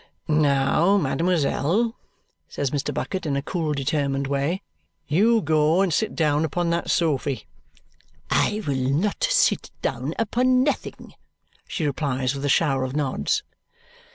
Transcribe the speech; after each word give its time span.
"Now, 0.27 0.97
mademoiselle," 0.97 1.95
says 2.49 2.71
Mr. 2.71 2.91
Bucket 2.91 3.27
in 3.27 3.35
a 3.35 3.43
cool 3.43 3.73
determined 3.73 4.25
way, 4.25 4.63
"you 5.07 5.41
go 5.41 5.81
and 5.81 5.93
sit 5.93 6.15
down 6.15 6.43
upon 6.43 6.71
that 6.71 6.89
sofy." 6.89 7.45
"I 8.31 8.63
will 8.67 8.73
not 8.95 9.23
sit 9.29 9.69
down 9.83 10.15
upon 10.17 10.63
nothing," 10.63 11.13
she 11.67 11.85
replies 11.85 12.33
with 12.33 12.43
a 12.45 12.49
shower 12.49 12.83
of 12.83 12.95
nods. 12.95 13.43